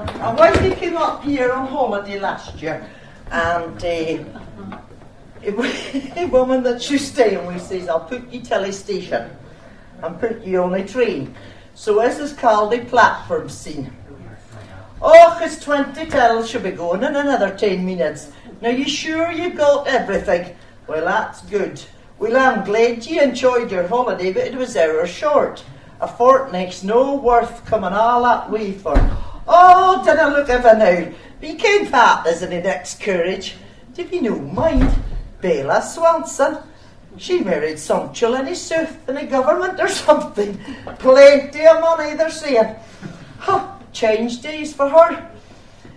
A 0.00 0.34
wifey 0.34 0.74
came 0.76 0.96
up 0.96 1.22
here 1.22 1.52
on 1.52 1.66
holiday 1.66 2.18
last 2.18 2.62
year, 2.62 2.88
and 3.30 3.84
uh, 3.84 4.40
a 5.44 6.26
woman 6.30 6.62
that 6.62 6.80
she's 6.80 7.06
staying 7.06 7.44
with 7.46 7.60
says, 7.60 7.86
I'll 7.86 8.00
put 8.00 8.32
you 8.32 8.40
to 8.40 8.72
station 8.72 9.30
and 10.02 10.18
put 10.18 10.42
you 10.42 10.62
on 10.62 10.72
a 10.72 10.88
train. 10.88 11.34
So 11.74 12.00
this 12.00 12.18
is 12.18 12.32
called 12.32 12.72
a 12.72 12.82
platform 12.86 13.50
scene. 13.50 13.92
Oh, 15.02 15.38
it's 15.42 15.62
20 15.62 16.06
till, 16.06 16.44
she'll 16.46 16.62
be 16.62 16.70
going 16.70 17.04
in 17.04 17.16
another 17.16 17.54
10 17.54 17.84
minutes. 17.84 18.32
Now, 18.62 18.70
you 18.70 18.88
sure 18.88 19.30
you 19.30 19.52
got 19.52 19.86
everything? 19.86 20.56
Well, 20.86 21.04
that's 21.04 21.42
good. 21.42 21.82
Well, 22.18 22.36
I'm 22.38 22.64
glad 22.64 23.04
you 23.04 23.20
enjoyed 23.20 23.70
your 23.70 23.86
holiday, 23.86 24.32
but 24.32 24.46
it 24.46 24.54
was 24.54 24.76
hours 24.78 25.10
short. 25.10 25.62
A 26.00 26.08
fortnight's 26.08 26.82
no 26.82 27.16
worth 27.16 27.66
coming 27.66 27.92
all 27.92 28.22
that 28.22 28.50
way 28.50 28.72
for. 28.72 28.96
Oh, 29.46 30.02
I 30.18 30.28
look 30.28 30.48
ever 30.48 30.76
now? 30.76 31.12
Be 31.40 31.54
kind 31.56 31.88
fat, 31.88 32.26
isn't 32.26 32.52
it, 32.52 32.64
next 32.64 33.00
courage? 33.00 33.56
Did 33.94 34.12
you 34.12 34.22
know 34.22 34.38
mind? 34.38 34.90
Bella 35.40 35.82
Swanson. 35.82 36.58
She 37.16 37.40
married 37.40 37.78
some 37.78 38.10
Chileni 38.10 38.54
South 38.54 39.08
in 39.08 39.14
the 39.16 39.24
government 39.24 39.80
or 39.80 39.88
something. 40.06 40.58
Plenty 40.98 41.66
of 41.66 41.80
money, 41.80 42.14
they're 42.14 42.30
saying. 42.30 42.76
Huh, 43.38 43.66
change 43.92 44.42
days 44.42 44.72
for 44.72 44.88
her. 44.88 45.30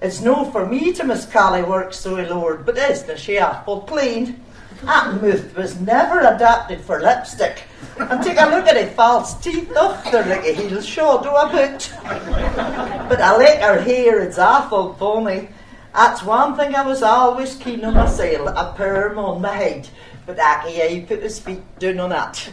It's 0.00 0.20
no 0.20 0.50
for 0.50 0.66
me 0.66 0.92
to 0.94 1.04
Miss 1.04 1.26
Callie 1.26 1.62
work 1.62 1.94
so 1.94 2.14
Lord, 2.14 2.66
but 2.66 2.76
isn't 2.76 3.18
she 3.18 3.38
apple 3.38 3.82
clean? 3.82 4.42
That 4.82 5.22
mouth 5.22 5.56
was 5.56 5.80
never 5.80 6.20
adapted 6.20 6.80
for 6.80 7.00
lipstick. 7.00 7.64
And 7.98 8.22
take 8.22 8.40
a 8.40 8.46
look 8.46 8.66
at 8.66 8.76
her 8.76 8.90
false 8.90 9.34
teeth, 9.40 9.72
oh, 9.74 10.00
they're 10.12 10.26
like 10.26 10.46
a 10.46 10.52
heel 10.52 10.80
shoulder 10.82 11.30
a 11.30 11.50
bit. 11.50 11.92
But 12.02 13.20
I 13.20 13.36
like 13.36 13.60
her 13.60 13.80
hair, 13.80 14.20
it's 14.20 14.38
awful 14.38 14.94
funny. 14.94 15.48
That's 15.94 16.22
one 16.22 16.56
thing 16.56 16.74
I 16.74 16.86
was 16.86 17.02
always 17.02 17.54
keen 17.54 17.84
on 17.84 17.94
myself, 17.94 18.52
a 18.54 18.74
perm 18.76 19.18
on 19.18 19.40
my 19.40 19.54
head. 19.54 19.88
But 20.26 20.38
Aki, 20.38 20.94
you 20.94 21.06
put 21.06 21.22
his 21.22 21.38
feet 21.38 21.62
down 21.78 22.00
on 22.00 22.10
that. 22.10 22.50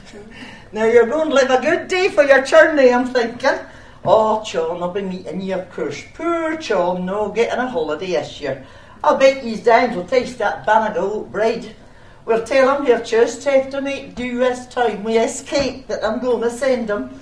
now 0.72 0.86
you're 0.86 1.08
going 1.08 1.30
to 1.30 1.36
live 1.36 1.50
a 1.50 1.62
good 1.62 1.88
day 1.90 2.10
for 2.10 2.24
your 2.24 2.42
journey, 2.44 2.94
I'm 2.94 3.08
thinking. 3.08 3.60
Oh, 4.06 4.44
John, 4.46 4.82
I'll 4.82 4.92
be 4.92 5.02
meeting 5.02 5.42
you, 5.42 5.56
of 5.56 5.72
course. 5.72 6.04
Poor 6.14 6.56
John, 6.58 7.06
no 7.06 7.30
getting 7.30 7.60
a 7.60 7.68
holiday 7.68 8.12
this 8.12 8.40
year. 8.40 8.66
I'll 9.04 9.18
bet 9.18 9.44
he's 9.44 9.64
down 9.64 9.92
to 9.92 10.04
taste 10.06 10.38
that 10.38 10.66
Banago 10.66 11.30
bread. 11.30 11.76
We'll 12.26 12.46
tell 12.46 12.78
him 12.78 12.86
he'll 12.86 13.04
just 13.04 13.44
have 13.44 13.70
to 13.72 13.82
make 13.82 14.16
do 14.16 14.44
as 14.44 14.68
time 14.70 15.04
we 15.04 15.18
escape 15.18 15.88
that 15.88 16.06
I'm 16.06 16.22
going 16.22 16.42
to 16.42 16.50
send 16.50 16.90
him. 16.90 17.20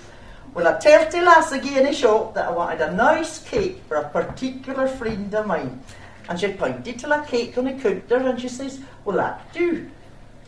Well, 0.53 0.67
I 0.67 0.77
tell 0.77 1.09
the 1.09 1.21
lass 1.21 1.51
again 1.51 1.87
in 1.87 1.93
shop 1.93 2.35
that 2.35 2.49
I 2.49 2.51
wanted 2.51 2.81
a 2.81 2.93
nice 2.93 3.43
cake 3.43 3.81
for 3.87 3.97
a 3.97 4.09
particular 4.09 4.87
friend 4.87 5.33
of 5.33 5.47
mine. 5.47 5.81
And 6.29 6.39
she 6.39 6.53
pointed 6.53 6.99
to 6.99 7.19
a 7.19 7.25
cake 7.25 7.57
on 7.57 7.65
the 7.65 7.73
counter 7.73 8.17
and 8.17 8.39
she 8.39 8.47
says, 8.47 8.79
Well, 9.03 9.17
that 9.17 9.51
do. 9.53 9.89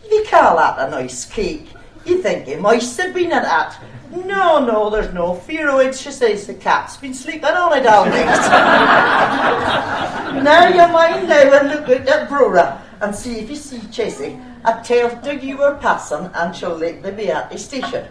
You 0.08 0.26
call 0.30 0.58
that 0.58 0.88
a 0.88 0.92
nice 0.92 1.26
cake? 1.26 1.70
You 2.06 2.22
think 2.22 2.46
he 2.46 2.56
mice 2.56 2.96
have 2.98 3.16
been 3.16 3.32
at 3.32 3.44
that? 3.44 3.80
No, 4.12 4.64
no, 4.64 4.90
there's 4.90 5.14
no 5.14 5.34
fear 5.34 5.70
of 5.70 5.80
it. 5.80 5.96
She 5.96 6.12
says 6.12 6.46
the 6.46 6.54
cat's 6.54 6.98
been 6.98 7.14
sleeping 7.14 7.46
on 7.46 7.78
it 7.78 7.88
all 7.88 8.06
night. 8.06 8.26
now 10.44 10.68
you 10.68 10.94
mind 10.94 11.28
now 11.28 11.60
and 11.60 11.70
look 11.70 11.90
at 11.90 12.06
that 12.06 12.30
Brora 12.30 12.83
and 13.04 13.14
see 13.14 13.40
if 13.40 13.50
you 13.50 13.56
see 13.56 13.80
Chessie. 13.92 14.40
I 14.64 14.82
tell 14.82 15.14
her 15.14 15.34
you 15.34 15.58
were 15.58 15.76
passing 15.76 16.30
and 16.34 16.56
she'll 16.56 16.78
likely 16.78 17.12
be 17.12 17.30
at 17.30 17.52
the 17.52 17.58
station. 17.58 18.08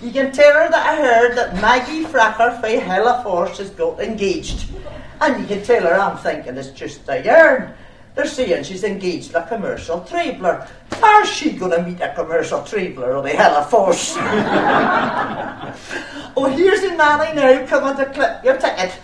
You 0.00 0.10
can 0.10 0.30
tell 0.30 0.52
her 0.52 0.68
that 0.68 0.86
I 0.86 0.96
heard 0.96 1.36
that 1.38 1.54
Maggie 1.54 2.04
Fracker 2.04 2.60
fae 2.60 2.76
Hella 2.76 3.22
Force 3.22 3.56
has 3.58 3.70
got 3.70 3.98
engaged. 3.98 4.68
And 5.22 5.40
you 5.40 5.46
can 5.46 5.64
tell 5.64 5.84
her 5.84 5.94
I'm 5.94 6.18
thinking 6.18 6.58
it's 6.58 6.68
just 6.68 7.08
a 7.08 7.24
yarn. 7.24 7.72
They're 8.14 8.26
saying 8.26 8.64
she's 8.64 8.84
engaged 8.84 9.34
a 9.34 9.46
commercial 9.46 10.02
traveller. 10.02 10.68
How's 10.92 11.30
she 11.30 11.52
going 11.52 11.72
to 11.72 11.82
meet 11.82 12.00
a 12.02 12.12
commercial 12.14 12.62
traveller 12.62 13.16
on 13.16 13.24
the 13.24 13.30
Hella 13.30 13.64
Force? 13.64 14.16
oh, 16.36 16.54
here's 16.54 16.82
a 16.82 16.94
nanny 16.94 17.34
now 17.34 17.66
coming 17.66 17.96
to 17.96 18.04
clip 18.12 18.44
your 18.44 18.58
ticket. 18.58 18.98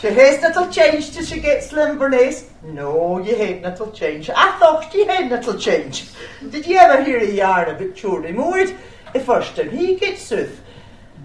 She 0.00 0.06
has 0.06 0.40
little 0.40 0.72
change 0.72 1.10
till 1.10 1.26
she 1.26 1.40
gets 1.40 1.72
Limberness. 1.72 2.48
No, 2.62 3.18
you 3.18 3.36
haven't 3.36 3.62
little 3.62 3.92
change. 3.92 4.30
I 4.30 4.58
thought 4.58 4.94
you 4.94 5.06
had 5.06 5.28
little 5.30 5.58
change. 5.58 6.08
Did 6.48 6.66
you 6.66 6.78
ever 6.78 7.04
hear 7.04 7.18
a 7.18 7.30
yarn 7.30 7.68
about 7.68 8.00
Chorley 8.00 8.32
Moyd? 8.32 8.74
The 9.12 9.20
first 9.20 9.56
time 9.56 9.68
he 9.68 9.96
gets 9.96 10.22
south, 10.22 10.58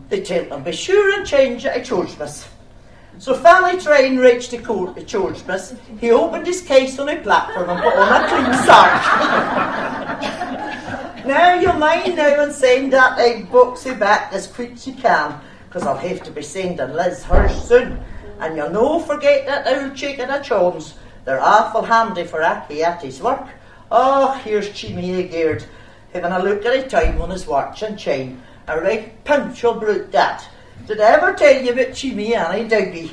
they 0.10 0.20
tell 0.20 0.44
him 0.44 0.64
be 0.64 0.74
sure 0.74 1.18
and 1.18 1.26
change 1.26 1.66
at 1.66 1.90
a. 1.90 2.48
So 3.18 3.34
Fanny 3.34 3.80
Train 3.80 4.18
reached 4.18 4.52
the 4.52 4.58
court 4.58 4.98
at 4.98 5.06
Chorchmas. 5.06 5.78
He 6.02 6.12
opened 6.12 6.46
his 6.46 6.62
case 6.62 7.00
on 7.00 7.08
a 7.08 7.16
platform 7.22 7.70
and 7.70 7.82
put 7.82 7.96
on 7.96 8.24
a 8.24 8.28
clean 8.28 8.54
sock. 8.66 8.92
now 11.26 11.54
you 11.58 11.72
mind 11.80 12.18
now 12.18 12.44
and 12.44 12.52
send 12.52 12.92
that 12.92 13.18
egg 13.20 13.50
boxy 13.50 13.98
back 13.98 14.34
as 14.34 14.48
quick 14.48 14.74
as 14.74 14.86
you 14.86 14.96
can, 14.96 15.40
because 15.70 15.84
I'll 15.84 15.96
have 15.96 16.24
to 16.24 16.32
be 16.32 16.42
sending 16.42 16.92
Liz 16.92 17.24
hers 17.24 17.64
soon. 17.64 18.04
And 18.40 18.58
you'll 18.58 18.70
no 18.70 19.00
forget 19.00 19.46
that 19.46 19.68
old 19.68 19.96
chicken 19.96 20.30
at 20.30 20.44
Jones. 20.44 20.96
They're 21.24 21.42
awful 21.42 21.82
handy 21.82 22.24
for 22.24 22.44
Aki 22.44 22.84
at 22.84 23.02
his 23.02 23.22
work. 23.22 23.48
Oh, 23.92 24.34
here's 24.44 24.70
Chimmy 24.70 25.30
Agard, 25.30 25.66
having 26.14 26.32
a 26.32 26.40
look 26.40 26.66
at 26.66 26.76
his 26.76 26.92
time 26.92 27.22
on 27.22 27.30
his 27.30 27.48
watch 27.48 27.82
and 27.82 27.98
chain. 27.98 28.42
A 28.68 28.80
right 28.80 29.24
punctual 29.24 29.76
brute 29.76 30.12
that. 30.12 30.48
Did 30.88 31.00
I 31.00 31.14
ever 31.14 31.34
tell 31.34 31.64
you 31.64 31.72
about 31.72 31.90
Chimmy 31.90 32.36
Annie 32.36 32.70
Dougie? 32.70 33.12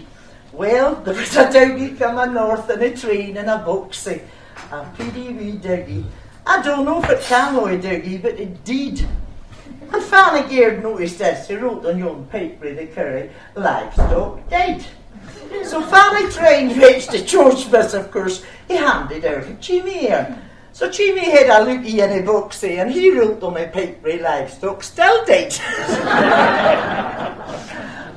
Well, 0.53 0.95
there 1.05 1.15
was 1.15 1.37
a 1.37 1.45
Dougie 1.47 1.99
coming 1.99 2.35
north 2.35 2.69
in 2.71 2.83
a 2.83 2.97
train 2.97 3.37
in 3.37 3.49
a 3.49 3.59
boxy. 3.59 4.23
A 4.71 4.85
pretty 4.95 5.33
wee. 5.33 6.05
I 6.47 6.61
don't 6.63 6.85
know 6.85 7.03
if 7.03 7.11
it 7.11 7.21
can 7.23 7.55
be 7.55 7.75
a 7.75 7.79
Dougie, 7.79 8.23
but 8.23 8.41
it 8.41 8.65
did. 8.65 9.07
And 9.93 10.03
Fanny 10.03 10.49
Geard 10.49 10.83
noticed 10.83 11.19
this. 11.19 11.49
He 11.49 11.57
wrote 11.57 11.85
on 11.87 11.99
your 11.99 12.17
paper 12.31 12.75
the 12.75 12.87
curry, 12.87 13.31
livestock 13.55 14.49
dead. 14.49 14.87
So 15.65 15.81
Fanny 15.83 16.31
Train 16.31 16.79
reached 16.79 17.13
the 17.13 17.19
Chorchmas, 17.19 17.95
of 17.95 18.11
course. 18.11 18.45
He 18.69 18.77
handed 18.77 19.25
over 19.25 19.47
to 19.47 19.55
Jimmy 19.55 19.99
here. 19.99 20.39
So 20.73 20.91
Jimmy 20.91 21.31
had 21.31 21.49
a 21.49 21.65
looky 21.65 22.01
in 22.01 22.11
a 22.11 22.23
book 22.23 22.53
saying 22.53 22.91
he 22.91 23.11
wrote 23.11 23.43
on 23.43 23.57
a 23.57 23.69
paper 23.69 24.17
livestock 24.17 24.83
still 24.83 25.25
dead. 25.25 25.55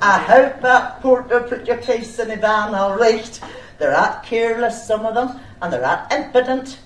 I 0.01 0.19
hope 0.19 0.61
that 0.61 1.01
porter 1.01 1.41
put 1.41 1.67
your 1.67 1.77
case 1.77 2.19
in 2.19 2.31
a 2.31 2.37
van 2.37 2.73
all 2.75 2.97
right. 2.97 3.39
They're 3.77 3.91
at 3.91 4.23
careless, 4.23 4.87
some 4.87 5.05
of 5.05 5.15
them, 5.15 5.39
and 5.61 5.73
they're 5.73 5.83
at 5.83 6.11
impudent. 6.11 6.79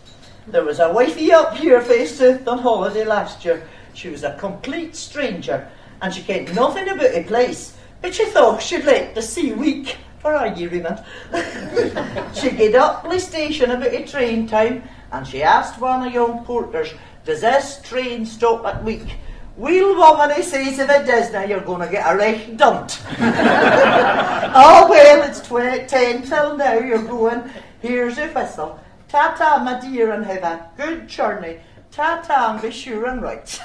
There 0.48 0.64
was 0.64 0.80
a 0.80 0.92
wifey 0.92 1.32
up 1.32 1.56
here 1.56 1.82
face 1.82 2.18
south 2.18 2.48
on 2.48 2.60
holiday 2.60 3.06
last 3.06 3.46
year. 3.46 3.68
She 3.94 4.10
was 4.10 4.24
a 4.24 4.36
complete 4.38 4.96
stranger, 4.96 5.70
and 6.02 6.14
she 6.14 6.24
cared 6.24 6.56
nothing 6.56 6.90
about 6.90 7.14
the 7.14 7.24
place, 7.24 7.78
but 8.02 8.16
she 8.16 8.26
thought 8.26 8.62
she'd 8.62 8.86
like 8.86 9.14
to 9.14 9.22
see 9.22 9.52
Wick 9.52 9.98
for 10.19 10.34
argument. 10.34 11.00
she 12.34 12.52
get 12.52 12.75
up 12.75 13.03
the 13.09 13.19
station 13.19 13.72
about 13.72 13.94
a 13.94 14.06
train 14.06 14.47
time 14.47 14.84
and 15.12 15.28
she 15.28 15.44
asked 15.44 15.80
one 15.80 16.07
of 16.07 16.13
young 16.13 16.46
porters, 16.46 16.94
Does 17.25 17.41
this 17.41 17.81
train 17.84 18.25
stop 18.25 18.66
at 18.66 18.84
Wick? 18.84 19.18
Well, 19.57 19.97
woman, 19.97 20.35
he 20.38 20.44
says, 20.44 20.80
if 20.80 20.90
it 20.90 21.06
does 21.06 21.34
now, 21.34 21.44
you're 21.44 21.59
going 21.59 21.85
to 21.85 21.91
get 21.91 22.09
a 22.09 22.16
right 22.16 22.56
dumped. 22.56 23.02
oh, 23.19 24.88
well, 24.90 25.30
it's 25.30 25.41
tw- 25.41 25.90
10 25.90 26.24
till 26.24 26.56
now, 26.56 26.75
you're 26.75 27.03
going. 27.03 27.44
Here's 27.81 28.18
your 28.18 28.30
whistle. 28.30 28.80
Ta-ta, 29.09 29.62
my 29.62 29.78
dear, 29.81 30.12
and 30.12 30.25
have 30.25 30.44
a 30.44 30.69
good 30.78 31.09
journey. 31.09 31.59
Ta-ta, 31.91 32.53
and 32.53 32.62
be 32.62 32.72
sure 32.72 33.07
and 33.07 33.22
right. 33.22 33.59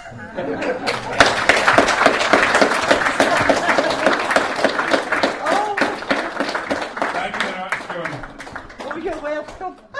또 9.58 9.93